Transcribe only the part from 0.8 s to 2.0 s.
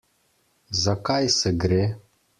Za kaj se gre?